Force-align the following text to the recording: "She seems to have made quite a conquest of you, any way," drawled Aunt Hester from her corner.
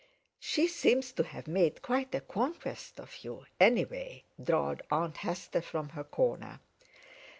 "She 0.39 0.65
seems 0.65 1.11
to 1.11 1.21
have 1.23 1.47
made 1.47 1.83
quite 1.83 2.15
a 2.15 2.21
conquest 2.21 2.99
of 2.99 3.23
you, 3.23 3.45
any 3.59 3.85
way," 3.85 4.23
drawled 4.43 4.81
Aunt 4.89 5.17
Hester 5.17 5.61
from 5.61 5.89
her 5.89 6.03
corner. 6.03 6.59